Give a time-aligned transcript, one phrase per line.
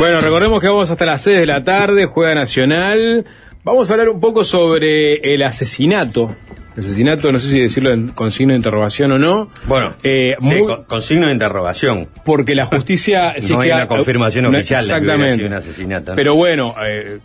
[0.00, 3.26] Bueno, recordemos que vamos hasta las 6 de la tarde, juega Nacional.
[3.64, 6.34] Vamos a hablar un poco sobre el asesinato.
[6.74, 9.50] asesinato, no sé si decirlo con signo de interrogación o no.
[9.66, 10.36] Bueno, eh,
[10.86, 12.08] con, signo de interrogación.
[12.24, 13.34] Porque la justicia...
[13.50, 16.14] no hay una confirmación oficial exactamente, de un asesinato.
[16.16, 17.18] Pero bueno, eh,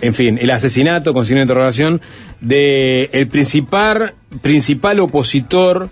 [0.00, 2.00] en fin, el asesinato, con signo de interrogación,
[2.40, 5.90] de el principal, principal opositor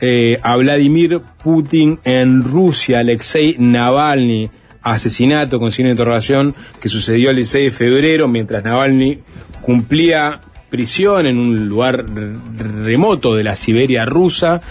[0.00, 4.48] eh, a Vladimir Putin en Rusia, Alexei Navalny
[4.82, 9.18] asesinato con signo de interrogación que sucedió el 16 de febrero mientras Navalny
[9.60, 10.40] cumplía
[10.70, 12.06] prisión en un lugar
[12.84, 14.62] remoto de la Siberia rusa,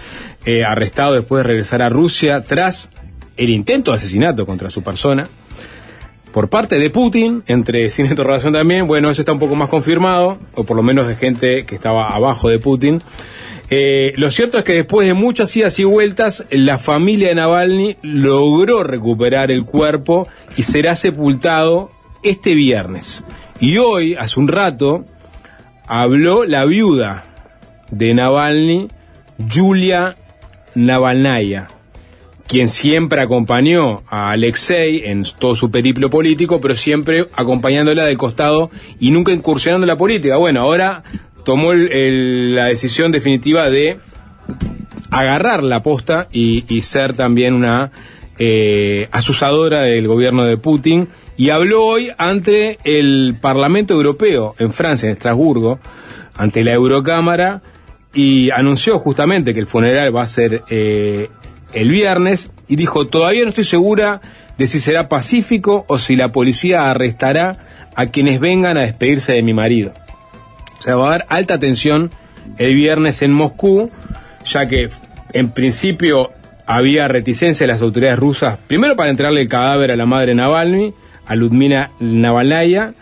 [0.46, 2.92] eh, arrestado después de regresar a Rusia tras
[3.38, 5.30] el intento de asesinato contra su persona
[6.32, 10.40] por parte de Putin, entre sin interrogación también, bueno, eso está un poco más confirmado,
[10.54, 13.02] o por lo menos de gente que estaba abajo de Putin.
[13.70, 17.98] Eh, lo cierto es que después de muchas idas y vueltas, la familia de Navalny
[18.02, 20.28] logró recuperar el cuerpo
[20.58, 21.92] y será sepultado
[22.24, 23.24] este viernes.
[23.60, 25.06] Y hoy, hace un rato,
[25.88, 27.26] habló la viuda
[27.92, 28.88] de Navalny,
[29.54, 30.16] Julia
[30.76, 31.68] Navalnaya,
[32.48, 38.72] quien siempre acompañó a Alexei en todo su periplo político, pero siempre acompañándola del costado
[39.00, 40.38] y nunca incursionando en la política.
[40.38, 41.04] Bueno, ahora
[41.44, 44.00] tomó la decisión definitiva de
[45.12, 47.92] agarrar la posta y, ser también una
[48.40, 55.08] eh, asusadora del gobierno de Putin y habló hoy ante el Parlamento Europeo en Francia,
[55.08, 55.80] en Estrasburgo,
[56.36, 57.62] ante la Eurocámara
[58.14, 61.30] y anunció justamente que el funeral va a ser eh,
[61.74, 64.22] el viernes y dijo, todavía no estoy segura
[64.58, 69.44] de si será pacífico o si la policía arrestará a quienes vengan a despedirse de
[69.44, 69.94] mi marido.
[70.82, 72.10] Sea, va a haber alta tensión
[72.58, 73.92] el viernes en Moscú,
[74.46, 74.90] ya que
[75.34, 76.32] en principio
[76.66, 80.94] había reticencia de las autoridades rusas, primero para entregarle el cadáver a la madre Navalny,
[81.26, 82.94] a Ludmila Navalnaya,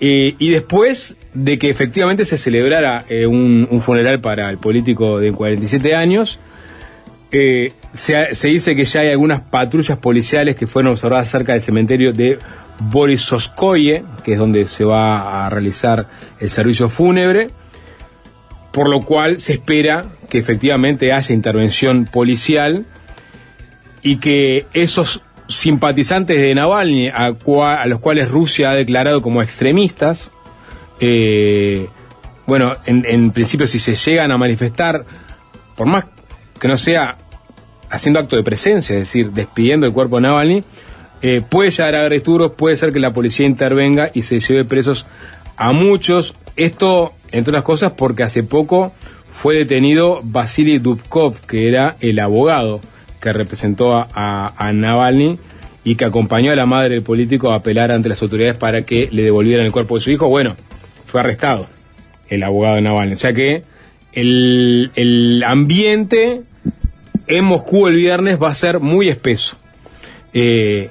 [0.00, 5.32] eh, y después de que efectivamente se celebrara eh, un, funeral para el político de
[5.32, 6.40] 47 años.
[7.32, 12.12] Eh, se, dice que ya hay algunas patrullas policiales que fueron observadas cerca del cementerio
[12.12, 12.38] de
[12.80, 16.08] Borisovskoye, que es donde se va a realizar
[16.40, 17.48] el servicio fúnebre,
[18.72, 22.86] por lo cual se espera que efectivamente haya intervención policial
[24.02, 27.34] y que esos simpatizantes de Navalny, a,
[27.86, 30.30] los cuales Rusia ha declarado como extremistas,
[31.00, 31.88] eh,
[32.46, 35.04] bueno, en, en principio si se llegan a manifestar,
[35.76, 36.06] por más
[36.58, 37.16] que no sea
[37.90, 40.64] haciendo acto de presencia, es decir, despidiendo el cuerpo de Navalny,
[41.22, 42.22] eh, puede llegar a haber
[42.56, 45.06] puede ser que la policía intervenga y se lleve presos
[45.56, 46.34] a muchos.
[46.56, 48.92] Esto, entre otras cosas, porque hace poco
[49.30, 52.80] fue detenido Vasily Dubkov, que era el abogado
[53.20, 55.38] que representó a, Navalny
[55.84, 59.08] y que acompañó a la madre del político a apelar ante las autoridades para que
[59.12, 60.28] le devolvieran el cuerpo de su hijo.
[60.28, 60.56] Bueno,
[61.04, 61.68] fue arrestado
[62.28, 63.12] el abogado de Navalny.
[63.12, 63.62] O sea que
[64.12, 66.42] el, el ambiente
[67.26, 69.56] en Moscú el viernes va a ser muy espeso.
[70.32, 70.90] Eh,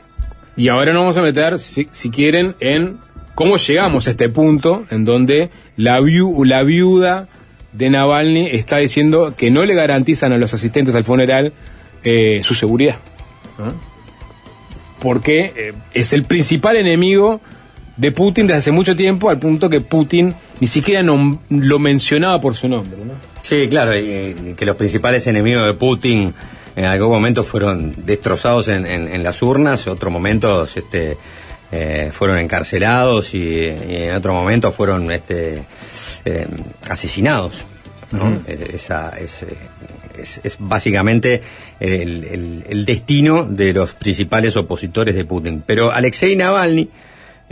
[0.59, 2.97] y ahora nos vamos a meter, si, quieren, en
[3.33, 7.29] cómo llegamos a este punto en donde la, la viuda
[7.71, 11.53] de Navalny está diciendo que no le garantizan a los asistentes al funeral
[12.03, 12.97] eh, su seguridad.
[14.99, 17.39] Porque eh, es el principal enemigo
[17.95, 22.55] de Putin desde hace mucho tiempo, al punto que Putin ni siquiera lo mencionaba por
[22.57, 22.97] su nombre.
[23.43, 26.33] Sí, claro, que los principales enemigos de Putin
[26.79, 31.17] en algún momento fueron destrozados en, las urnas, otros momentos este,
[31.73, 35.65] eh, fueron encarcelados y, en otro momento fueron este,
[36.23, 36.47] eh,
[36.89, 37.65] asesinados.
[38.47, 39.45] Eh, esa, es,
[40.41, 41.41] es, básicamente
[41.81, 45.61] el, destino de los principales opositores de Putin.
[45.67, 46.89] Pero Alexei Navalny,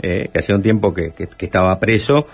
[0.00, 2.26] que hace un tiempo que, que estaba preso,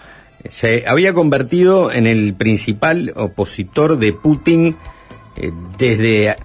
[0.47, 4.77] se había convertido en el principal opositor de Putin
[5.77, 6.36] desde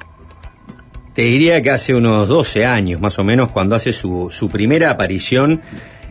[1.14, 4.92] te diría que hace unos 12 años más o menos, cuando hace su, su primera
[4.92, 5.62] aparición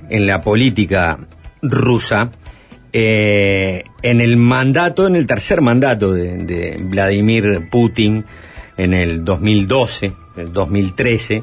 [0.08, 1.18] en la política
[1.62, 2.30] rusa,
[2.92, 8.24] eh, en el mandato, en el tercer mandato de, Vladimir Putin,
[8.76, 11.42] en el 2012, el 2013,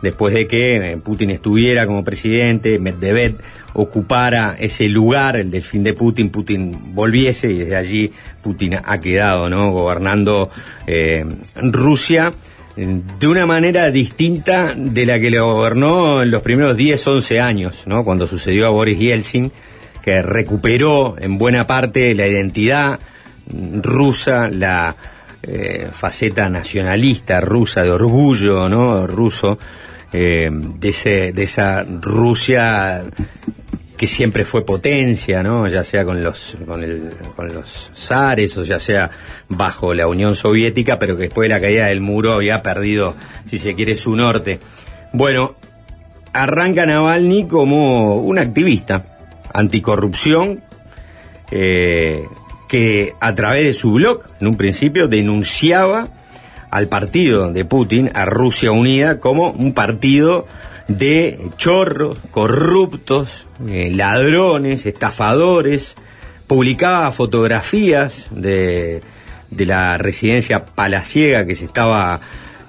[0.00, 3.36] después de que eh, Putin estuviera como presidente, Medvedev
[3.74, 8.12] ocupara ese lugar, el del fin de Putin, Putin volviese y desde allí
[8.42, 9.70] Putin ha quedado, ¿no?
[9.72, 10.50] Gobernando
[10.86, 11.24] eh,
[11.56, 12.32] Rusia
[12.78, 17.82] de una manera distinta de la que le gobernó en los primeros 10, 11 años,
[17.86, 18.04] ¿no?
[18.04, 19.50] cuando sucedió a Boris Yeltsin,
[20.00, 23.00] que recuperó en buena parte la identidad
[23.82, 24.94] rusa, la
[25.42, 29.08] eh, faceta nacionalista rusa, de orgullo ¿no?
[29.08, 29.58] ruso,
[30.12, 33.02] eh, de, ese, de esa Rusia
[33.98, 35.66] que siempre fue potencia, ¿no?
[35.66, 39.10] Ya sea con los, con, el, con los zares o ya sea
[39.48, 43.16] bajo la Unión Soviética, pero que después de la caída del muro había perdido,
[43.46, 44.60] si se quiere, su norte.
[45.12, 45.56] Bueno,
[46.32, 49.18] arranca Navalny como un activista
[49.52, 50.62] anticorrupción
[51.50, 52.24] eh,
[52.68, 56.08] que a través de su blog, en un principio, denunciaba
[56.70, 60.46] al partido de Putin, a Rusia Unida, como un partido
[60.88, 65.94] de chorros, corruptos, eh, ladrones, estafadores,
[66.46, 69.02] publicaba fotografías de,
[69.50, 72.20] de la residencia palaciega que se estaba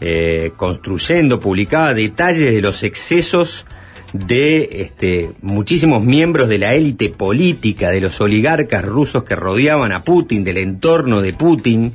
[0.02, 3.66] eh, construyendo, publicaba detalles de los excesos
[4.14, 10.04] de este, muchísimos miembros de la élite política, de los oligarcas rusos que rodeaban a
[10.04, 11.94] Putin, del entorno de Putin,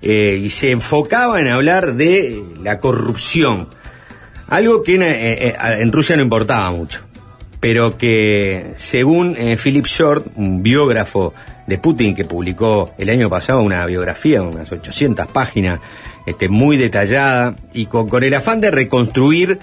[0.00, 3.68] eh, y se enfocaba en hablar de la corrupción
[4.52, 7.00] algo que eh, eh, en, Rusia no importaba mucho,
[7.58, 11.32] pero que según eh, Philip Short, un biógrafo
[11.66, 15.80] de Putin que publicó el año pasado una biografía, unas 800 páginas,
[16.26, 19.58] este, muy detallada y con, el afán de reconstruir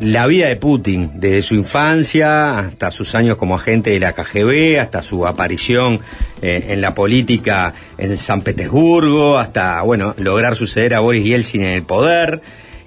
[0.00, 4.78] la vida de Putin, desde su infancia hasta sus años como agente de la KGB,
[4.80, 6.00] hasta su aparición
[6.42, 11.82] en la política en San Petersburgo, hasta, bueno, lograr suceder a Boris Yeltsin en el
[11.82, 12.40] poder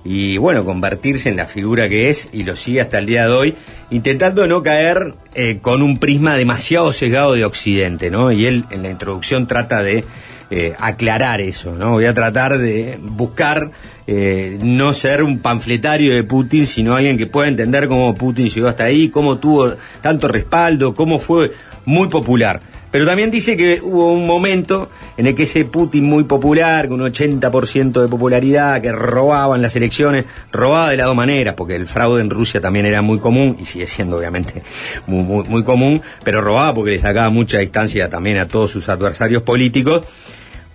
[0.06, 3.34] y bueno, convertirse en la figura que es y lo sigue hasta el día de
[3.34, 3.56] hoy,
[3.90, 8.32] intentando no caer eh, con un prisma demasiado sesgado de Occidente, ¿no?
[8.32, 10.04] Y él en la introducción trata de
[10.50, 11.92] eh, aclarar eso, ¿no?
[11.92, 13.72] Voy a tratar de buscar
[14.06, 18.68] eh, no ser un panfletario de Putin, sino alguien que pueda entender cómo Putin llegó
[18.68, 21.54] hasta ahí, cómo tuvo tanto respaldo, cómo fue
[21.86, 22.60] muy popular.
[22.94, 27.02] Pero también dice que hubo un momento en el que ese Putin muy popular, con
[27.02, 31.76] un 80% de popularidad, que robaba en las elecciones, robaba de las dos maneras, porque
[31.76, 34.62] el fraude en Rusia también era muy común, y sigue siendo obviamente
[35.08, 39.42] muy, muy, común, pero robaba porque le sacaba mucha distancia también a todos sus adversarios
[39.42, 40.06] políticos.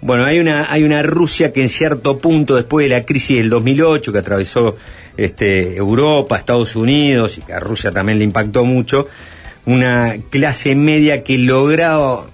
[0.01, 3.49] Bueno, hay una, hay una Rusia que en cierto punto, después de la crisis del
[3.49, 4.75] 2008, que atravesó
[5.17, 9.07] este, Europa, Estados Unidos, y que a Rusia también le impactó mucho,
[9.69, 12.27] una clase media que logró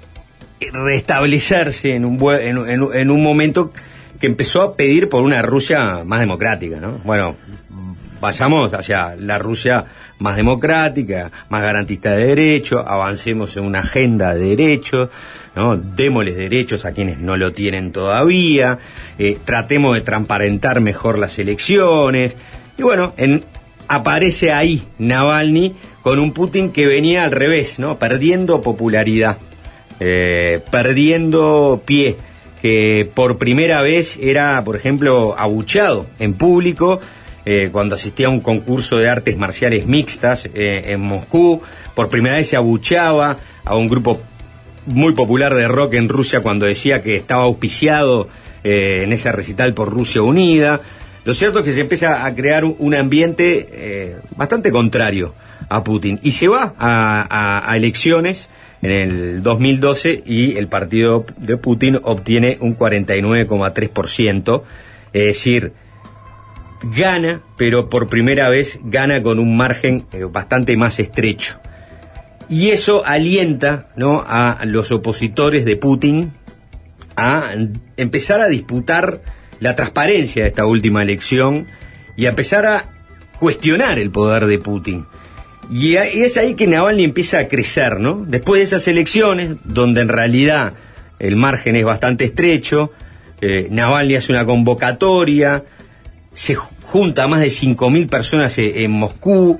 [0.72, 3.72] restablecerse en un, en, un momento
[4.20, 7.00] que empezó a pedir por una Rusia más democrática, ¿no?
[7.02, 7.34] Bueno,
[8.20, 9.84] vayamos hacia la Rusia
[10.20, 15.08] más democrática, más garantista de derechos, avancemos en una agenda de derechos,
[15.56, 15.76] ¿no?
[15.76, 18.78] Démosles derechos a quienes no lo tienen todavía,
[19.18, 22.36] eh, tratemos de transparentar mejor las elecciones,
[22.78, 23.44] y bueno, en,
[23.88, 27.98] aparece ahí Navalny con un Putin que venía al revés, ¿no?
[27.98, 29.38] Perdiendo popularidad,
[30.00, 32.16] eh, perdiendo pie,
[32.60, 37.00] que por primera vez era, por ejemplo, abuchado en público
[37.46, 41.62] eh, cuando asistía a un concurso de artes marciales mixtas eh, en Moscú,
[41.94, 44.20] por primera vez se abuchaba a un grupo
[44.86, 48.28] muy popular de rock en Rusia cuando decía que estaba auspiciado
[48.66, 50.80] en ese recital por Rusia Unida.
[51.24, 55.34] Lo cierto es que se empieza a crear un ambiente bastante contrario
[55.68, 56.20] a Putin.
[56.22, 58.48] Y se va a, elecciones
[58.82, 64.62] en el 2012 y el partido de Putin obtiene un 49,3%,
[65.12, 65.72] es decir,
[66.82, 71.58] gana, pero por primera vez gana con un margen eh, bastante más estrecho.
[72.50, 74.22] Y eso alienta ¿no?
[74.26, 76.34] a los opositores de Putin
[77.16, 77.52] a
[77.96, 79.22] empezar a disputar
[79.60, 81.66] la transparencia de esta última elección
[82.16, 82.88] y a empezar a
[83.38, 85.06] cuestionar el poder de Putin.
[85.70, 88.24] Y es ahí que Navalny empieza a crecer, ¿no?
[88.26, 90.74] Después de esas elecciones, donde en realidad
[91.18, 92.92] el margen es bastante estrecho,
[93.40, 95.64] eh, Navalny hace una convocatoria,
[96.32, 99.58] se junta a más de 5.000 personas en Moscú,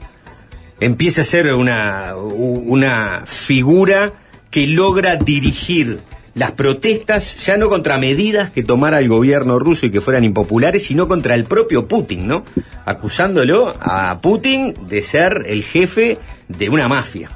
[0.81, 4.13] empieza a ser una, una figura
[4.51, 6.01] que logra dirigir
[6.35, 10.85] las protestas ya no contra medidas que tomara el gobierno ruso y que fueran impopulares,
[10.85, 12.45] sino contra el propio Putin, ¿no?
[12.85, 17.31] Acusándolo a Putin de ser el jefe de una mafia.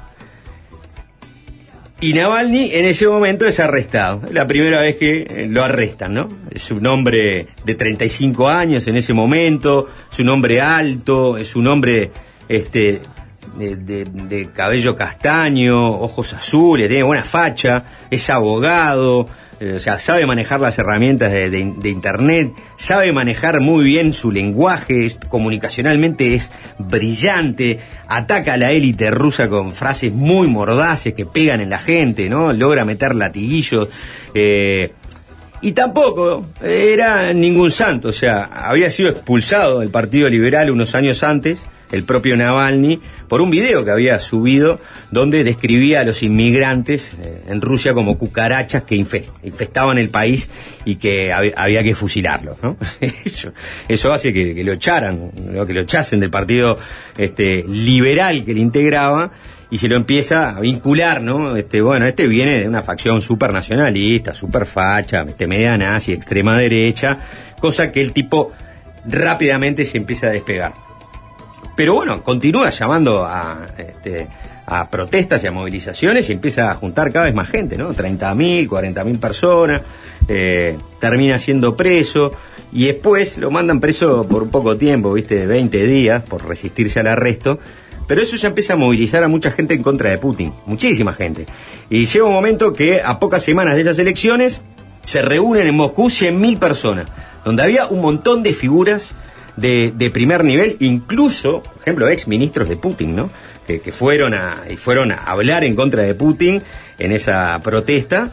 [2.01, 4.21] Y Navalny en ese momento es arrestado.
[4.25, 6.29] Es la primera vez que lo arrestan, ¿no?
[6.49, 11.67] Es un hombre de 35 años en ese momento, es un hombre alto, es un
[11.67, 12.11] hombre
[12.47, 13.01] este,
[13.57, 19.27] de, cabello castaño, ojos azules, tiene buena facha, es abogado,
[19.59, 25.07] eh, o sea, sabe manejar las herramientas de, Internet, sabe manejar muy bien su lenguaje,
[25.27, 31.69] comunicacionalmente es brillante, ataca a la élite rusa con frases muy mordaces que pegan en
[31.69, 32.53] la gente, ¿no?
[32.53, 33.89] Logra meter latiguillos.
[34.33, 34.93] Eh,
[35.61, 41.21] Y tampoco era ningún santo, o sea, había sido expulsado del Partido Liberal unos años
[41.21, 44.79] antes, el propio Navalny, por un video que había subido
[45.11, 50.49] donde describía a los inmigrantes eh, en Rusia como cucarachas que infestaban el país
[50.85, 52.57] y que había que fusilarlos.
[52.61, 52.77] ¿no?
[53.87, 55.31] eso, hace que, lo echaran,
[55.67, 56.77] que lo echasen del partido
[57.17, 59.31] este, liberal que le integraba
[59.71, 61.55] y se lo empieza a vincular, ¿no?
[61.55, 66.57] Este, bueno, este viene de una facción súper nacionalista, súper facha, este, media nazi, extrema
[66.57, 67.19] derecha,
[67.59, 68.51] cosa que el tipo
[69.05, 70.88] rápidamente se empieza a despegar.
[71.79, 74.27] Pero bueno, continúa llamando a, este,
[74.65, 77.93] a protestas y a movilizaciones y empieza a juntar cada vez más gente, ¿no?
[77.93, 79.81] 30.000, 40.000 personas,
[80.27, 82.31] eh, termina siendo preso
[82.73, 85.35] y después lo mandan preso por un poco tiempo, ¿viste?
[85.35, 87.59] De 20 días por resistirse al arresto
[88.05, 91.45] pero eso ya empieza a movilizar a mucha gente en contra de Putin, muchísima gente.
[91.89, 94.61] Y llega un momento que a pocas semanas de esas elecciones
[95.05, 97.05] se reúnen en Moscú 100.000 personas,
[97.45, 99.13] donde había un montón de figuras
[99.59, 103.29] de, primer nivel, incluso, por ejemplo, ex ministros de Putin, ¿no?
[103.67, 106.63] Que, fueron a, y fueron a hablar en contra de Putin
[106.97, 108.31] en esa protesta.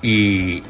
[0.00, 0.62] y,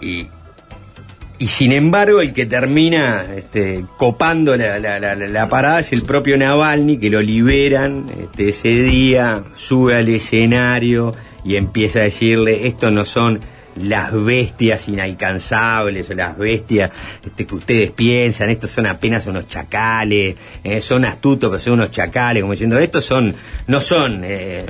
[1.41, 7.09] y sin embargo el que termina este, copando la, parada es el propio Navalny, que
[7.09, 13.41] lo liberan este, ese día, sube al escenario y empieza a decirle, estos no son
[13.77, 16.91] las bestias inalcanzables o las bestias
[17.25, 21.91] este, que ustedes piensan, estos son apenas unos chacales, eh, son astutos pero son unos
[21.91, 23.35] chacales, como diciendo, estos son,
[23.67, 24.67] no son eh,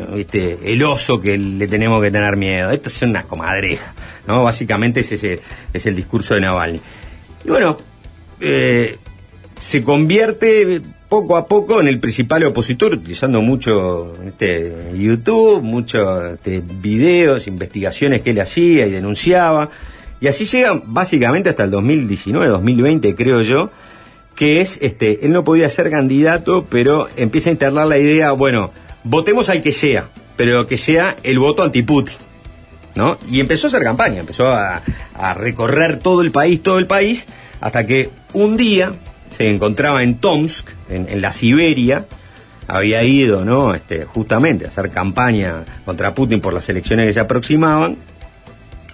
[0.65, 3.95] el oso que le tenemos que tener miedo, estos son una comadreja,
[4.27, 4.45] ¿no?
[4.45, 5.41] Básicamente ese
[5.73, 6.81] es el discurso de Navalny.
[7.45, 7.77] Y bueno,
[8.41, 8.99] eh,
[9.61, 16.63] se convierte poco a poco en el principal opositor, utilizando mucho este, YouTube, muchos este,
[16.65, 19.69] videos, investigaciones que él hacía y denunciaba.
[20.19, 23.71] Y así llega básicamente hasta el 2019, 2020 creo yo,
[24.35, 28.71] que es, este, él no podía ser candidato, pero empieza a instalar la idea, bueno,
[29.05, 32.17] votemos al que sea, pero que sea el voto anti-Putin.
[32.95, 33.19] ¿No?
[33.31, 34.83] Y empezó a hacer campaña, empezó a,
[35.35, 37.27] recorrer todo el país, todo el país,
[37.61, 38.95] hasta que un día,
[39.41, 42.05] se encontraba en Tomsk, en, la Siberia,
[42.69, 43.75] había ido, ¿no?
[43.75, 47.97] Este, justamente a hacer campaña contra Putin por las elecciones que se aproximaban.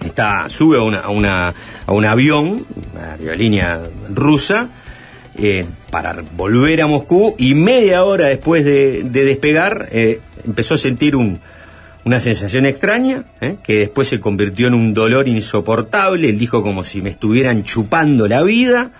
[0.04, 1.52] Está, sube a, una,
[1.84, 4.68] a, un avión, una aerolínea rusa,
[5.36, 11.16] eh, para volver a Moscú y media hora después de, despegar eh, empezó a sentir
[11.16, 16.28] una sensación extraña, eh, que después se convirtió en un dolor insoportable.
[16.28, 18.92] Él dijo como si me estuvieran chupando la vida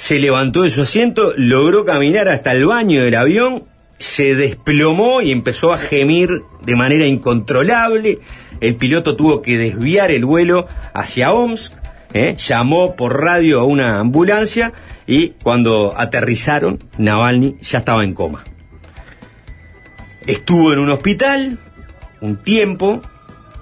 [0.00, 3.64] se levantó de su asiento, logró caminar hasta el baño del avión,
[3.98, 8.18] se desplomó y empezó a gemir de manera incontrolable.
[8.62, 11.74] El piloto tuvo que desviar el vuelo hacia Omsk,
[12.14, 12.34] ¿eh?
[12.38, 14.72] llamó por radio a una ambulancia
[15.06, 18.42] y cuando aterrizaron, Navalny ya estaba en coma.
[20.26, 21.58] Estuvo en un hospital
[22.22, 23.02] un tiempo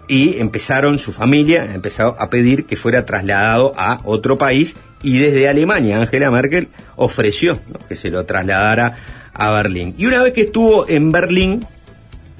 [0.06, 5.48] y empezaron, su familia empezó a pedir que fuera trasladado a otro país y desde
[5.48, 8.96] Alemania Angela Merkel ofreció que se lo trasladara
[9.32, 9.94] a Berlín.
[9.98, 11.64] Y una vez que estuvo en Berlín,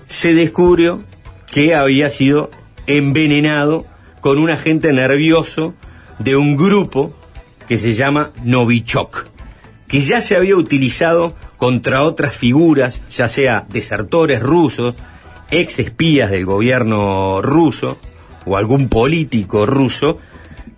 [0.06, 1.00] se descubrió
[1.50, 2.50] que había sido
[2.86, 3.86] envenenado
[4.20, 5.74] con un agente nervioso
[6.18, 7.14] de un grupo
[7.68, 9.26] que se llama Novichok,
[9.86, 14.96] que ya se había utilizado contra otras figuras, ya sea desertores rusos,
[15.50, 17.98] ex espías del gobierno ruso
[18.44, 20.18] o algún político ruso,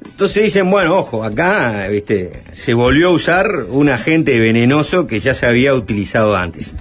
[0.04, 2.42] entonces dicen, bueno, ojo, acá ¿viste?
[2.52, 6.75] se volvió a usar un agente venenoso que ya se había utilizado antes.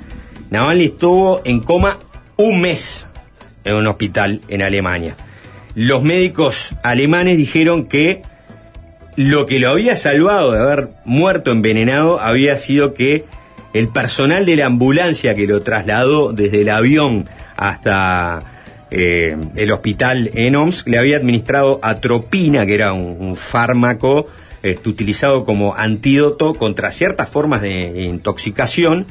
[0.49, 1.99] Navalny estuvo en coma
[2.38, 3.05] un mes
[3.63, 5.15] en un hospital en Alemania.
[5.75, 8.23] Los médicos alemanes dijeron que
[9.15, 13.25] lo que lo había salvado de haber muerto envenenado había sido que
[13.73, 18.49] el personal de la ambulancia que lo trasladó desde el avión hasta
[18.91, 24.27] eh, el hospital en Omsk le había administrado atropina, que era un, fármaco
[24.63, 29.05] este, utilizado como antídoto contra ciertas formas de intoxicación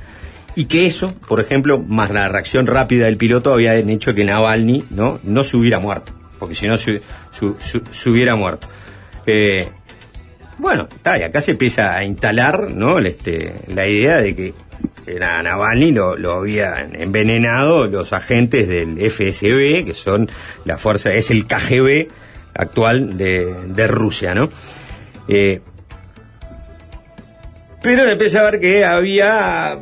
[0.56, 4.84] y que eso, por ejemplo, más la reacción rápida del piloto habían hecho que Navalny
[4.90, 7.00] no, no se hubiera muerto, porque si no se,
[8.06, 8.66] hubiera muerto.
[9.26, 9.68] Eh,
[10.58, 12.98] bueno, y acá se empieza a instalar ¿no?
[12.98, 14.54] este, la idea de que
[15.06, 20.30] era Navalny lo, lo habían envenenado los agentes del FSB, que son
[20.64, 22.08] la fuerza, es el KGB
[22.54, 24.48] actual de, Rusia, ¿no?
[25.28, 25.60] Eh,
[27.82, 29.78] pero empecé a ver que había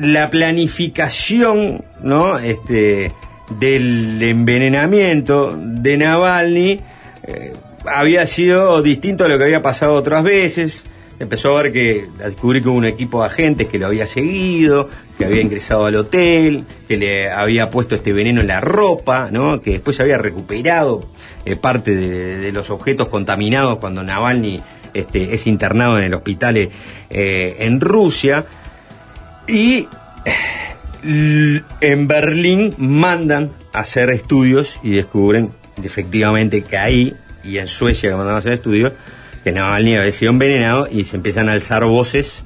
[0.00, 2.38] la planificación, ¿no?
[2.38, 3.12] Este,
[3.60, 6.80] del envenenamiento de Navalny.
[7.26, 7.52] Eh,
[7.86, 10.84] había sido distinto a lo que había pasado otras veces.
[11.18, 14.06] Empezó a ver que, a descubrir que hubo un equipo de agentes que lo había
[14.06, 19.28] seguido, que había ingresado al hotel, que le había puesto este veneno en la ropa,
[19.30, 19.62] ¿no?
[19.62, 21.00] que después había recuperado
[21.44, 27.56] eh, parte de, los objetos contaminados cuando Navalny este, es internado en el hospital eh,
[27.58, 28.46] en Rusia.
[29.48, 29.88] Y
[31.02, 38.16] en Berlín mandan a hacer estudios y descubren efectivamente que ahí, y en Suecia que
[38.16, 38.92] mandaban a hacer estudios,
[39.46, 42.42] que Navalny había sido envenenado y se empiezan a alzar voces,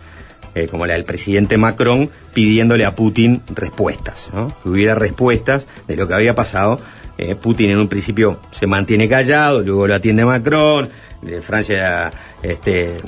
[0.54, 4.54] eh, como la del presidente Macron, pidiéndole a Putin respuestas, ¿no?
[4.62, 6.78] que hubiera respuestas de lo que había pasado.
[7.16, 10.90] Eh, Putin en un principio se mantiene callado, luego lo atiende Macron,
[11.26, 12.10] eh, Francia,
[12.42, 12.98] este,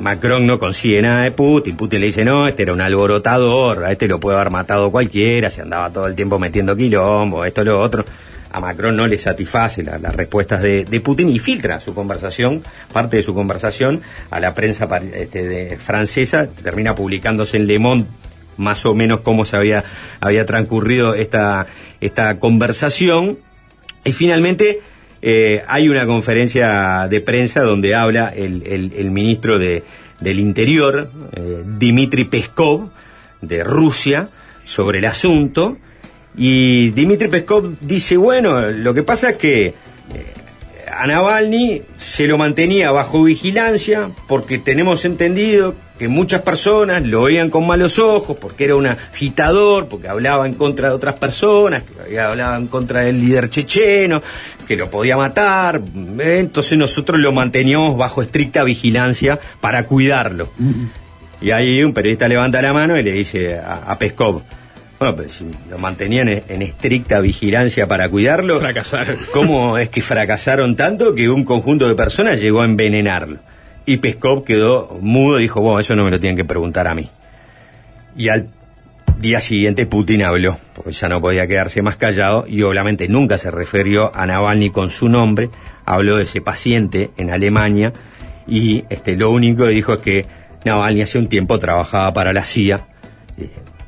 [0.00, 3.90] Macron no consigue nada de Putin, Putin le dice, no, este era un alborotador, a
[3.90, 7.80] este lo puede haber matado cualquiera, se andaba todo el tiempo metiendo quilombo, esto, lo
[7.80, 8.04] otro
[8.50, 12.62] a Macron no le satisface las respuestas de, Putin y filtra su conversación,
[12.92, 18.08] parte de su conversación, a la prensa este, francesa, termina publicándose en Le Monde
[18.58, 19.84] más o menos cómo se había,
[20.20, 21.66] había transcurrido esta,
[22.00, 23.38] esta conversación.
[24.04, 24.80] Y finalmente
[25.22, 29.84] eh, hay una conferencia de prensa donde habla el, ministro de,
[30.20, 32.90] del Interior, eh, Dmitry Peskov,
[33.40, 34.30] de Rusia,
[34.64, 35.78] sobre el asunto
[36.38, 39.74] y Dmitry Peskov dice, bueno, lo que pasa es que eh,
[40.96, 47.50] a Navalny se lo mantenía bajo vigilancia porque tenemos entendido que muchas personas lo veían
[47.50, 52.20] con malos ojos porque era un agitador, porque hablaba en contra de otras personas, que
[52.20, 54.22] hablaba en contra del líder checheno,
[54.68, 55.82] que lo podía matar.
[56.20, 60.50] Entonces nosotros lo manteníamos bajo estricta vigilancia para cuidarlo.
[61.40, 64.42] Y ahí un periodista levanta la mano y le dice a, a Peskov,
[64.98, 68.58] bueno, pero si lo mantenían en estricta vigilancia para cuidarlo.
[68.58, 69.16] Fracasaron.
[69.32, 73.38] ¿Cómo es que fracasaron tanto que un conjunto de personas llegó a envenenarlo?
[73.86, 76.94] Y Peskov quedó mudo y dijo, bueno, eso no me lo tienen que preguntar a
[76.94, 77.08] mí.
[78.16, 78.48] Y al
[79.20, 83.52] día siguiente Putin habló, porque ya no podía quedarse más callado y obviamente nunca se
[83.52, 85.50] refirió a Navalny con su nombre,
[85.84, 87.92] habló de ese paciente en Alemania
[88.48, 90.26] y este, lo único que dijo es que
[90.64, 92.86] Navalny hace un tiempo trabajaba para la CIA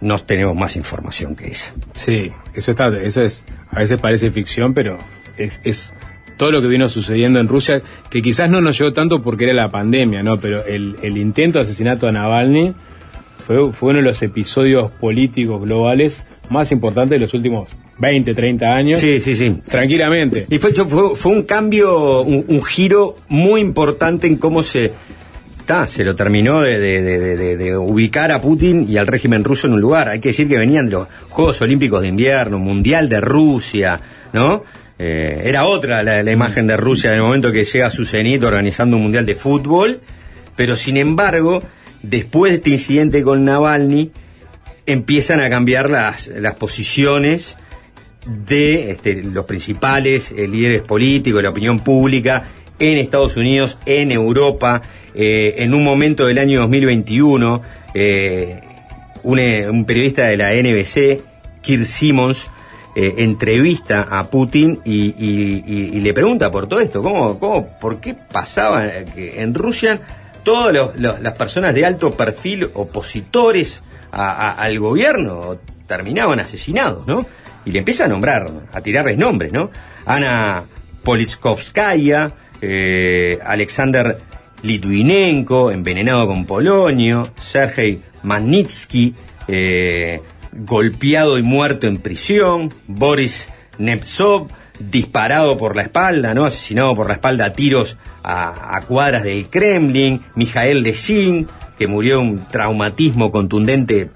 [0.01, 1.75] no tenemos más información que esa.
[1.93, 4.99] Sí, eso está, eso es, a veces parece ficción, pero
[5.37, 5.95] es, es
[6.37, 9.53] todo lo que vino sucediendo en Rusia, que quizás no nos llegó tanto porque era
[9.53, 10.41] la pandemia, ¿no?
[10.41, 12.75] Pero el, el intento de asesinato a Navalny
[13.39, 18.67] fue, fue uno de los episodios políticos globales más importantes de los últimos 20, 30
[18.67, 18.99] años.
[18.99, 19.59] Sí, sí, sí.
[19.69, 20.47] Tranquilamente.
[20.49, 24.93] Y fue, fue, fue un cambio, un, giro muy importante en cómo se,
[25.87, 30.09] se lo terminó de, ubicar a Putin y al régimen ruso en un lugar.
[30.09, 34.01] Hay que decir que venían de los Juegos Olímpicos de Invierno, Mundial de Rusia,
[34.33, 34.65] ¿no?
[34.99, 38.43] Eh, era otra la, imagen de Rusia en el momento que llega a su cenit
[38.43, 40.01] organizando un Mundial de Fútbol,
[40.57, 41.63] pero sin embargo,
[42.03, 44.11] después de este incidente con Navalny,
[44.87, 46.29] empiezan a cambiar las,
[46.59, 47.57] posiciones
[48.27, 52.45] de este, los principales eh, líderes políticos, la opinión pública,
[52.81, 54.83] en Estados Unidos, en Europa,
[55.15, 57.63] eh, en un momento del año 2021,
[57.95, 58.61] eh,
[59.23, 61.23] un, periodista de la NBC,
[61.61, 62.49] Kirk Simmons,
[62.97, 68.89] eh, entrevista a Putin y, le pregunta por todo esto, ¿cómo, cómo, por qué pasaba
[69.15, 70.01] que en Rusia
[70.43, 77.27] todas las personas de alto perfil opositores al gobierno terminaban asesinados, ¿no?
[77.65, 79.71] Y le empieza a nombrar, a tirarles nombres, ¿no?
[80.07, 80.65] Ana
[81.05, 84.19] Politskovskaya, eh, Alexander
[84.63, 89.15] Litvinenko, envenenado con polonio, Sergei Magnitsky,
[89.49, 90.21] eh,
[90.53, 96.45] golpeado y muerto en prisión, Boris Nepsov, disparado por la espalda, ¿no?
[96.45, 101.47] asesinado por la espalda a tiros a, cuadras del Kremlin, Mijael Desin,
[101.79, 104.11] que murió de un traumatismo contundente,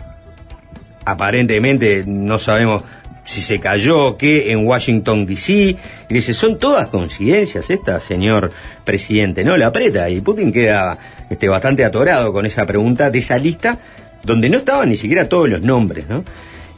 [1.04, 2.82] aparentemente no sabemos
[3.24, 5.52] si se cayó, qué, en Washington DC.
[5.52, 8.50] Y dice, son todas coincidencias estas, señor
[8.84, 9.44] presidente.
[9.44, 10.98] No, la aprieta y Putin queda
[11.30, 13.78] este, bastante atorado con esa pregunta de esa lista
[14.22, 16.24] donde no estaban ni siquiera todos los nombres, ¿no?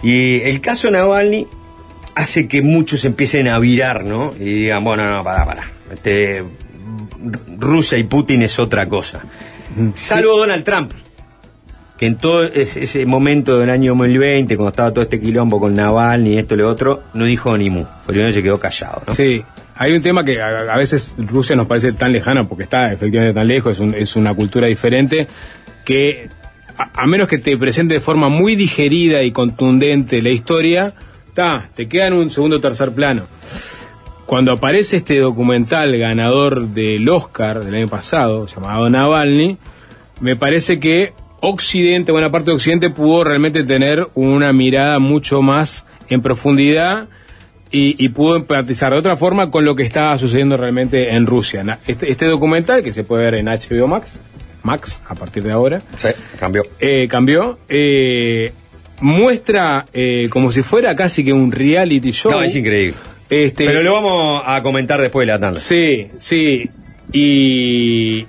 [0.02, 1.46] Y el caso Navalny
[2.14, 4.32] hace que muchos empiecen a virar, ¿no?
[4.38, 5.70] Y digan, bueno, no, para, para.
[5.92, 6.44] Este,
[7.58, 9.24] Rusia y Putin es otra cosa.
[9.94, 10.92] Salvo Donald Trump,
[11.98, 16.34] que en todo ese, momento del año 2020, cuando estaba todo este quilombo con Navalny
[16.34, 17.84] y esto y lo otro, no dijo ni mu.
[18.02, 19.02] Fue se quedó callado.
[19.12, 19.42] Sí.
[19.78, 23.46] Hay un tema que a, veces Rusia nos parece tan lejano, porque está efectivamente tan
[23.46, 25.26] lejos, es, una cultura diferente,
[25.84, 26.28] que
[26.78, 30.94] a, menos que te presente de forma muy digerida y contundente la historia,
[31.26, 33.26] está, te queda en un segundo o tercer plano.
[34.24, 39.58] cuando aparece este documental ganador del Oscar del año pasado, llamado Navalny,
[40.20, 41.12] me parece que
[41.48, 47.08] Occidente, buena parte de Occidente, pudo realmente tener una mirada mucho más en profundidad
[47.70, 51.78] y, pudo empatizar de otra forma con lo que estaba sucediendo realmente en Rusia.
[51.86, 54.18] Este, este documental, que se puede ver en HBO Max,
[54.62, 55.82] Max a partir de ahora.
[55.96, 56.62] Sí, cambió.
[56.80, 57.58] Eh, cambió.
[57.68, 58.52] Eh,
[59.00, 62.32] muestra eh, como si fuera casi que un reality show.
[62.32, 62.96] No, es increíble.
[63.28, 65.60] Este, Pero lo vamos a comentar después de la tanda.
[65.60, 66.70] Sí, sí.
[67.12, 68.26] Y,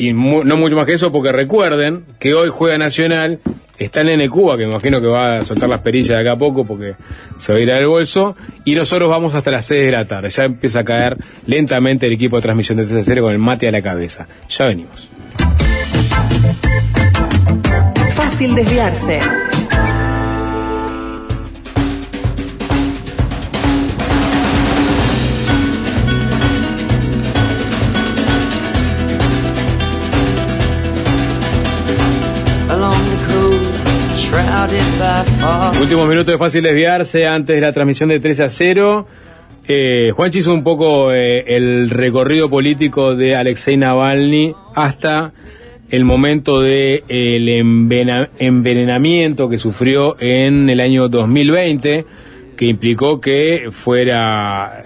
[0.00, 3.38] y no mucho más que eso, porque recuerden que hoy juega Nacional,
[3.78, 6.32] está el Nene Cuba, que me imagino que va a soltar las perillas de acá
[6.32, 6.94] a poco porque
[7.36, 8.34] se va a ir al bolso,
[8.64, 10.30] y nosotros vamos hasta las 6 de la tarde.
[10.30, 13.72] Ya empieza a caer lentamente el equipo de transmisión de TCC con el mate a
[13.72, 14.26] la cabeza.
[14.48, 15.10] Ya venimos.
[18.14, 19.20] Fácil desviarse.
[35.80, 39.06] Últimos minutos de fácil desviarse antes de la transmisión de 3 a 0.
[39.66, 45.32] Eh, Juanchi hizo un poco eh, el recorrido político de Alexei Navalny hasta
[45.90, 47.48] el momento de el
[48.38, 52.06] envenenamiento que sufrió en el año 2020,
[52.56, 54.84] que implicó que fuera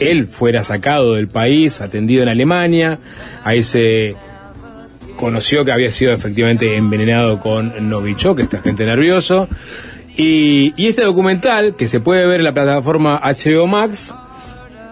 [0.00, 2.98] él fuera sacado del país, atendido en Alemania,
[3.44, 4.16] ahí se
[5.16, 9.48] conoció que había sido efectivamente envenenado con Novichok, este agente nervioso.
[10.16, 14.14] Y, este documental, que se puede ver en la plataforma HBO Max,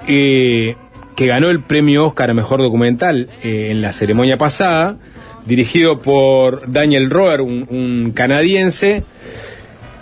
[0.06, 0.76] eh,
[1.16, 4.96] que ganó el premio Oscar a Mejor Documental eh, en la ceremonia pasada,
[5.46, 9.04] dirigido por Daniel Roer, un, canadiense,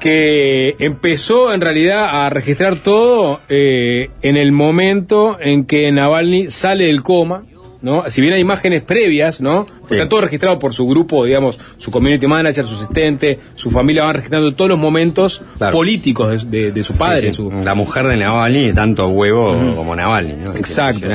[0.00, 6.86] que empezó en realidad a registrar todo eh, en el momento en que Navalny sale
[6.86, 7.44] del coma,
[7.82, 8.08] ¿no?
[8.08, 9.66] Si bien hay imágenes previas, ¿no?
[9.90, 14.14] Está todo registrado por su grupo, digamos, su community manager, su asistente, su familia van
[14.14, 17.32] registrando todos los momentos políticos de, su padre.
[17.64, 20.56] La mujer de Navalny, tanto huevo como Navalny, ¿no?
[20.56, 21.08] Exacto.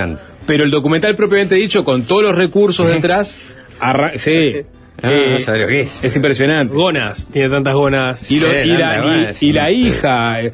[0.45, 3.39] Pero el documental propiamente dicho, con todos los recursos detrás,
[4.17, 4.63] sí,
[5.03, 6.03] Ah, no sabes lo que es.
[6.03, 6.73] Es impresionante.
[6.73, 8.31] Gonas, tiene tantas gonas.
[8.31, 10.41] Y, la, hija.
[10.41, 10.51] Eh,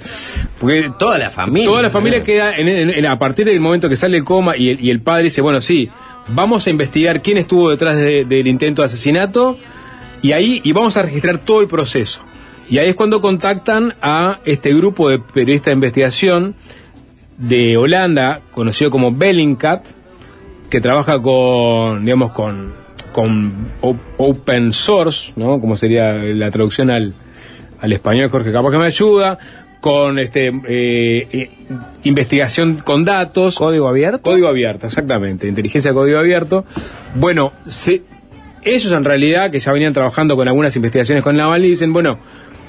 [0.59, 1.69] porque toda la familia.
[1.69, 4.81] Toda la familia queda en, a partir del momento que sale el coma y el,
[4.81, 5.89] y el, padre dice, bueno, sí,
[6.27, 9.57] vamos a investigar quién estuvo detrás del intento de asesinato
[10.21, 12.21] y ahí y vamos a registrar todo el proceso.
[12.69, 16.55] Y ahí es cuando contactan a este grupo de periodistas de investigación
[17.37, 19.85] de Holanda, conocido como Bellingcat,
[20.69, 22.82] que trabaja con, digamos, con
[23.13, 23.67] con
[24.17, 25.61] open source, ¿no?
[25.61, 27.13] Como sería la traducción al,
[27.79, 29.39] al español, Jorge, capaz que me ayuda,
[29.83, 31.49] con este eh, eh,
[32.03, 33.55] investigación con datos.
[33.55, 34.21] ¿Código abierto?
[34.21, 36.63] Código abierto, exactamente, inteligencia de código abierto.
[37.15, 37.51] Bueno,
[38.63, 42.17] ellos en realidad, que ya venían trabajando con algunas investigaciones con Navalny, dicen, bueno,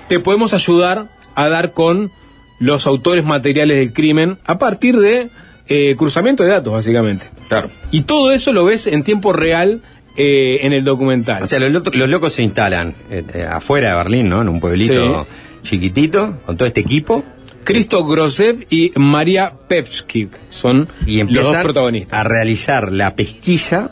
[0.08, 2.10] te podemos ayudar a dar con
[2.58, 5.30] los autores materiales del crimen a partir de
[5.68, 7.30] eh, cruzamiento de datos, básicamente.
[7.48, 7.70] Claro.
[7.92, 9.82] Y todo eso lo ves en tiempo real
[10.16, 11.42] eh, en el documental.
[11.42, 14.42] O sea, los, locos se instalan eh, eh, afuera de Berlín, ¿no?
[14.42, 15.26] En un pueblito
[15.62, 17.24] chiquitito, con todo este equipo.
[17.64, 22.20] Cristo Grosev y María Pevsky son los dos protagonistas.
[22.20, 23.90] A realizar la pesquisa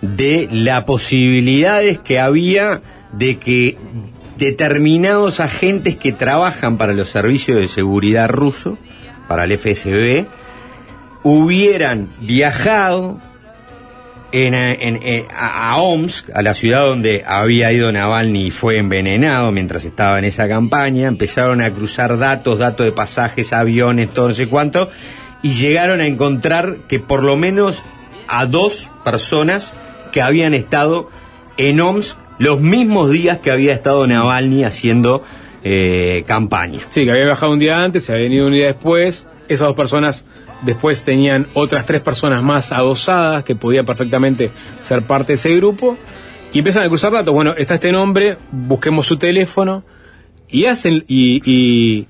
[0.00, 2.80] de las posibilidades que había
[3.12, 3.76] de que
[4.38, 8.78] determinados agentes que trabajan para los servicios de seguridad ruso,
[9.28, 10.26] para el FSB,
[11.22, 13.20] hubieran viajado
[14.32, 20.18] en, a, Omsk, a la ciudad donde había ido Navalny y fue envenenado mientras estaba
[20.18, 24.90] en esa campaña, empezaron a cruzar datos, datos de pasajes, aviones, todo no sé cuánto,
[25.42, 27.84] y llegaron a encontrar que por lo menos
[28.26, 29.72] a dos personas
[30.12, 31.10] que habían estado
[31.56, 35.22] en Omsk los mismos días que había estado Navalny haciendo
[35.62, 36.80] eh, campaña.
[36.88, 39.76] Sí, que había viajado un día antes, se había venido un día después, esas dos
[39.76, 40.24] personas
[40.62, 45.96] Después tenían otras tres personas más adosadas que podían perfectamente ser parte de ese grupo.
[46.52, 47.34] Y empiezan a cruzar datos.
[47.34, 49.84] Bueno, está este nombre, busquemos su teléfono.
[50.48, 51.04] Y hacen.
[51.08, 52.06] Y,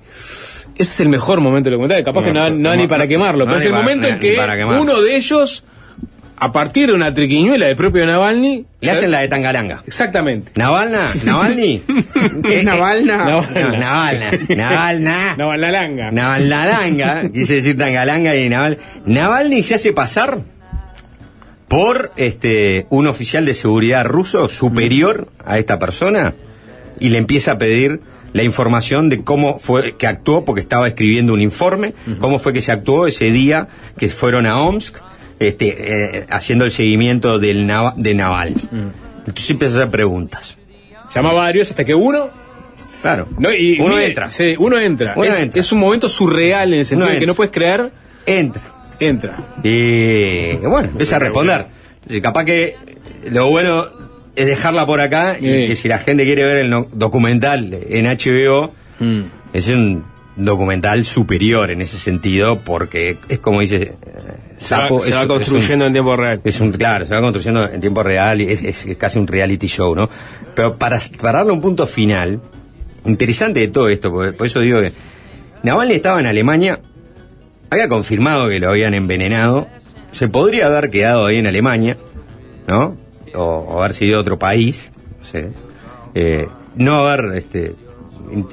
[0.75, 2.03] ese es el mejor momento del documental.
[2.03, 3.45] Capaz que no, no, ni para quemarlo.
[3.45, 4.37] pero es el momento en que
[4.79, 5.63] uno de ellos
[6.37, 8.65] a partir de una triquiñuela del propio Navalny.
[8.81, 9.81] Le hacen la de Tangalanga.
[9.85, 10.51] Exactamente.
[10.55, 11.09] ¿Navalna?
[11.23, 11.81] ¿Navalny?
[12.49, 13.17] ¿Es Navalna?
[13.17, 14.31] Navalna.
[14.49, 15.35] Navalna.
[15.37, 16.11] Navalnalanga.
[16.11, 17.29] Navalnalanga.
[17.31, 18.77] Quise decir Tangalanga y Naval.
[19.05, 20.41] Navalny se hace pasar
[21.67, 26.35] por este un oficial de seguridad ruso superior a esta persona
[26.99, 28.01] y le empieza a pedir
[28.33, 32.61] la información de cómo fue que actuó, porque estaba escribiendo un informe, cómo fue que
[32.61, 33.67] se actuó ese día
[33.97, 34.97] que fueron a Omsk,
[35.47, 38.53] este, eh, haciendo el seguimiento del Nava- de Naval.
[39.25, 40.57] Entonces empieza a hacer preguntas.
[41.13, 42.29] Llama a varios hasta que uno.
[43.01, 43.27] Claro.
[43.37, 44.29] No, y, Uno mire, entra.
[44.29, 45.13] sí, uno entra.
[45.15, 45.59] Uno es, entra.
[45.59, 47.91] es un momento surreal en el sentido de que no puedes creer,
[48.25, 48.61] Entra.
[48.99, 49.37] entra.
[49.63, 51.67] Y bueno, empieza a responder.
[51.95, 52.75] Entonces, capaz que
[53.29, 53.87] lo bueno
[54.35, 55.67] es dejarla por acá y Sí.
[55.67, 59.21] que si la gente quiere ver el no- documental en HBO, Mm.
[59.53, 63.95] es un documental superior en ese sentido porque es como dice eh,
[64.57, 64.99] Se va, Sapo.
[64.99, 66.41] se es- va es construyendo un- en tiempo real.
[66.43, 69.67] es un, claro, se va construyendo en tiempo real y es, es casi un reality
[69.67, 70.09] show, ¿no?
[70.55, 72.41] Pero para, para darle un punto final,
[73.05, 74.93] interesante de todo esto, por eso digo que
[75.63, 76.79] Navalny estaba en Alemania,
[77.69, 79.67] había confirmado que lo habían envenenado,
[80.11, 81.97] se podría haber quedado ahí en Alemania,
[82.67, 82.97] ¿no?
[83.35, 85.49] O, o haber sido otro país, no sé.
[86.15, 87.75] Eh, no haber este,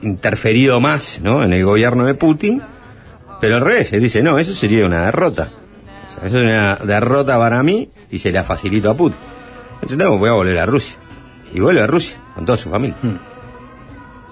[0.03, 1.43] interferido más, ¿no?
[1.43, 2.63] En el gobierno de Putin,
[3.41, 5.51] pero al revés, él dice, no, eso sería una derrota.
[6.09, 9.19] O sea, eso es una derrota para mí y se la facilito a Putin.
[9.83, 10.97] Entonces voy a volver a Rusia.
[11.55, 12.97] Y vuelve a Rusia con toda su familia.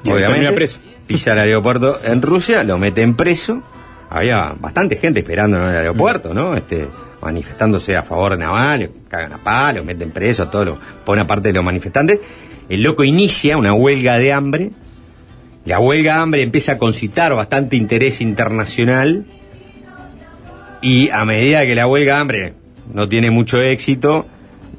[0.04, 0.78] Y termina preso.
[1.06, 3.62] pisa al aeropuerto en Rusia, lo meten preso.
[4.10, 6.54] Había bastante gente esperando en el aeropuerto, ¿no?
[6.54, 6.86] Este,
[7.20, 11.54] manifestándose a favor de Naval, cagan a palo, meten preso, todo lo, pone aparte de
[11.54, 12.20] los manifestantes.
[12.68, 14.70] El loco inicia una huelga de hambre.
[15.68, 19.26] La huelga hambre empieza a concitar bastante interés internacional.
[20.80, 22.54] Y a medida que la huelga hambre
[22.90, 24.26] no tiene mucho éxito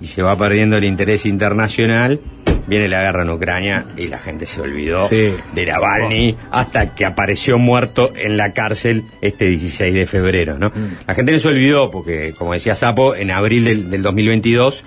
[0.01, 2.19] y se va perdiendo el interés internacional,
[2.65, 5.31] viene la guerra en Ucrania y la gente se olvidó Sí.
[5.53, 10.71] de Navalny hasta que apareció muerto en la cárcel este 16 de febrero, ¿no?
[11.05, 14.85] La gente no se olvidó porque, como decía Sapo, en abril del, del 2022 eh,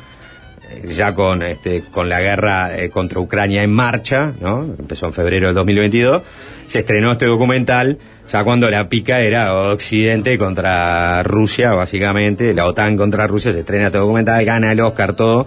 [0.84, 4.64] ya con este con la guerra eh, contra Ucrania en marcha, ¿no?
[4.78, 6.22] Empezó en febrero del 2022,
[6.66, 7.98] se estrenó este documental
[8.32, 13.86] ya cuando la pica era Occidente contra Rusia, básicamente, la OTAN contra Rusia, se estrena
[13.86, 15.46] este documental, gana el Oscar, todo,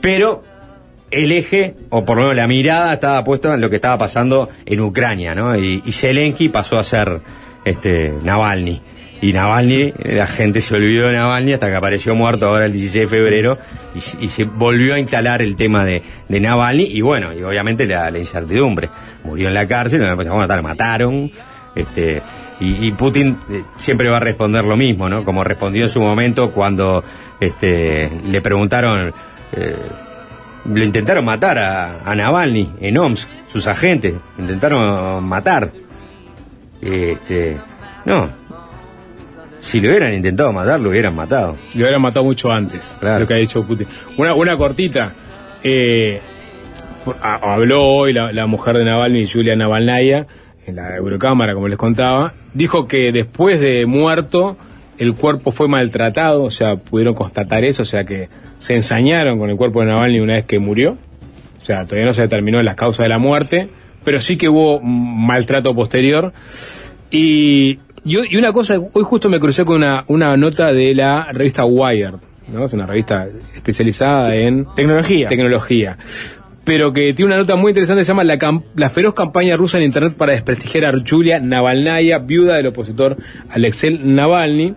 [0.00, 0.44] pero
[1.10, 4.48] el eje, o por lo menos la mirada, estaba puesta en lo que estaba pasando
[4.64, 5.56] en Ucrania, ¿no?
[5.56, 7.20] Y, y Zelensky pasó a ser
[7.64, 8.80] este Navalny.
[9.22, 13.04] Y Navalny, la gente se olvidó de Navalny hasta que apareció muerto ahora el 16
[13.04, 13.58] de febrero
[13.94, 18.10] y, se- volvió a instalar el tema de, de Navalny y bueno, y obviamente la,
[18.18, 18.88] incertidumbre.
[19.22, 21.30] Murió en la cárcel, lo matar, lo mataron.
[21.74, 22.20] Este,
[22.60, 25.24] y, y Putin eh, siempre va a responder lo mismo, ¿no?
[25.24, 27.02] Como respondió en su momento cuando
[27.40, 29.14] este, le preguntaron...
[29.52, 29.76] eh,
[30.64, 35.72] lo intentaron matar a, a Navalny en Omsk, sus agentes, intentaron matar.
[36.80, 37.56] Este,
[38.04, 38.41] no.
[39.72, 41.56] Si lo hubieran intentado matar, lo hubieran matado.
[41.72, 43.20] Lo hubieran matado mucho antes, Claro.
[43.20, 43.86] lo que ha dicho Putin.
[44.18, 45.14] Una, una cortita.
[45.64, 46.20] eh,
[47.22, 50.26] habló hoy la, la mujer de Navalny, Julia Navalnaya,
[50.66, 52.34] en la Eurocámara, como les contaba.
[52.54, 54.56] Dijo que después de muerto,
[54.98, 59.48] el cuerpo fue maltratado, o sea, pudieron constatar eso, o sea, que se ensañaron con
[59.50, 60.98] el cuerpo de Navalny una vez que murió.
[61.60, 63.68] O sea, todavía no se determinó las causas de la muerte,
[64.04, 66.32] pero sí que hubo maltrato posterior.
[67.10, 71.32] Y, y, y una cosa, hoy justo me crucé con una, una nota de la
[71.32, 72.14] revista Wired,
[72.48, 72.64] ¿no?
[72.64, 75.28] Es una revista especializada en Tecnología.
[75.28, 75.98] tecnología.
[76.64, 78.38] Pero que tiene una nota muy interesante, se llama la,
[78.76, 83.16] la feroz campaña rusa en Internet para desprestigiar a Julia Navalnaya, viuda del opositor
[83.50, 84.74] Alexei Navalny.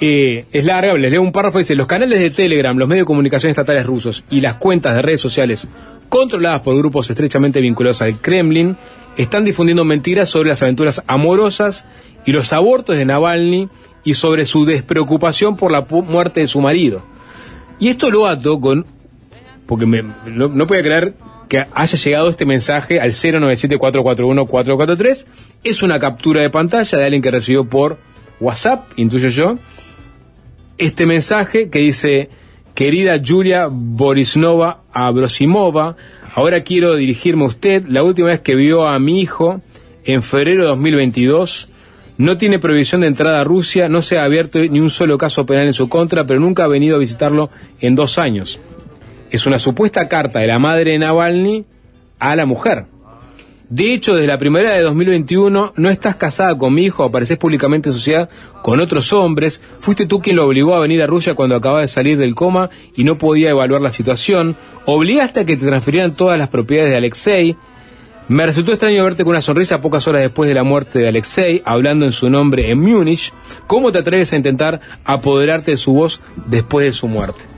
[0.00, 3.06] Eh, es larga, les leo un párrafo, dice, los canales de Telegram, los medios de
[3.06, 5.68] comunicación estatales rusos y las cuentas de redes sociales
[6.08, 8.76] controladas por grupos estrechamente vinculados al Kremlin
[9.16, 11.86] están difundiendo mentiras sobre las aventuras amorosas
[12.26, 13.68] y los abortos de Navalny
[14.02, 17.04] y sobre su despreocupación por la muerte de su marido.
[17.78, 18.84] Y esto lo ato con
[19.66, 21.14] porque me- no, no podía creer
[21.48, 25.26] que haya llegado este mensaje al 097-441-443.
[25.62, 27.98] Es una captura de pantalla de alguien que recibió por
[28.40, 29.58] WhatsApp, intuyo yo,
[30.78, 32.30] este mensaje que dice,
[32.74, 35.96] querida Julia Borisnova Abrosimova,
[36.34, 37.84] ahora quiero dirigirme a usted.
[37.86, 39.60] La última vez que vio a mi hijo,
[40.04, 41.70] en febrero de 2022,
[42.18, 45.46] no tiene prohibición de entrada a Rusia, no se ha abierto ni un solo caso
[45.46, 48.60] penal en su contra, pero nunca ha venido a visitarlo en dos años
[49.34, 51.64] es una supuesta carta de la madre de Navalny
[52.20, 52.86] a la mujer.
[53.70, 57.88] De hecho, desde la primavera de 2021 no estás casada con mi hijo, apareces públicamente
[57.88, 58.28] en sociedad
[58.62, 61.88] con otros hombres, fuiste tú quien lo obligó a venir a Rusia cuando acababa de
[61.88, 66.38] salir del coma y no podía evaluar la situación, obligaste a que te transfirieran todas
[66.38, 67.56] las propiedades de Alexei,
[68.28, 71.62] me resultó extraño verte con una sonrisa pocas horas después de la muerte de Alexei,
[71.64, 73.34] hablando en su nombre en Múnich.
[73.66, 77.53] ¿Cómo te atreves a intentar apoderarte de su voz después de su muerte?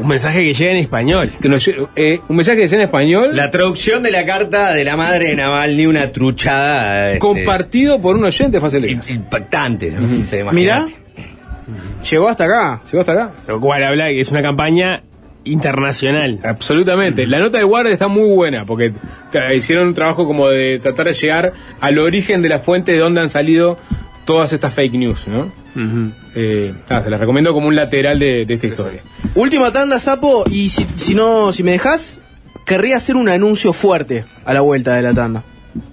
[0.00, 1.30] Un mensaje que llega en español.
[1.40, 4.72] Que nos lle- eh, un mensaje que sea en español, La traducción de la carta
[4.72, 7.08] de la madre de Navalny, una truchada.
[7.12, 10.00] este, compartido por un oyente fácil impactante, ¿no?
[10.52, 10.86] Mirá.
[12.10, 12.80] Llegó hasta acá.
[12.90, 13.30] ¿Llegó hasta acá?
[13.46, 15.02] Lo cual habla de que es una campaña
[15.44, 16.38] internacional.
[16.42, 17.26] Absolutamente.
[17.26, 18.92] La nota de guardia está muy buena porque
[19.32, 22.98] ca- hicieron un trabajo como de tratar de llegar al origen de la fuente de
[22.98, 23.78] donde han salido
[24.24, 25.50] todas estas fake news, ¿no?
[26.34, 29.00] Eh, nada, se las recomiendo como un lateral de, de esta historia.
[29.34, 32.18] Última tanda, Sapo, y si, si no, si me dejas,
[32.66, 35.42] querría hacer un anuncio fuerte a la vuelta de la tanda.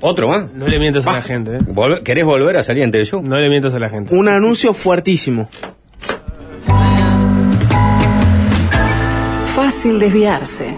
[0.01, 0.45] ¿Otro más?
[0.55, 1.59] No le mientas a la gente, ¿eh?
[1.59, 3.21] Vol- ¿Querés volver a salir ante yo?
[3.21, 4.15] No le mientas a la gente.
[4.15, 5.49] Un anuncio fuertísimo.
[9.55, 10.75] Fácil desviarse.